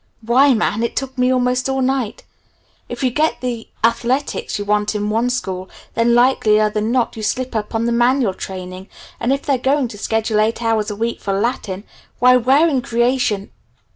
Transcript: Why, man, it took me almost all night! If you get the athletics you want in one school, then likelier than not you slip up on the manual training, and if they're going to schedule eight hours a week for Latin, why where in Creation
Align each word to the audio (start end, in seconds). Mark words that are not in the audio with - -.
Why, 0.23 0.55
man, 0.55 0.81
it 0.81 0.95
took 0.95 1.15
me 1.15 1.31
almost 1.31 1.69
all 1.69 1.83
night! 1.83 2.23
If 2.89 3.03
you 3.03 3.11
get 3.11 3.39
the 3.39 3.67
athletics 3.83 4.57
you 4.57 4.65
want 4.65 4.95
in 4.95 5.11
one 5.11 5.29
school, 5.29 5.69
then 5.93 6.15
likelier 6.15 6.71
than 6.71 6.91
not 6.91 7.15
you 7.15 7.21
slip 7.21 7.55
up 7.55 7.75
on 7.75 7.85
the 7.85 7.91
manual 7.91 8.33
training, 8.33 8.89
and 9.19 9.31
if 9.31 9.43
they're 9.43 9.59
going 9.59 9.87
to 9.89 9.99
schedule 9.99 10.39
eight 10.39 10.63
hours 10.63 10.89
a 10.89 10.95
week 10.95 11.21
for 11.21 11.39
Latin, 11.39 11.83
why 12.17 12.35
where 12.35 12.67
in 12.67 12.81
Creation 12.81 13.51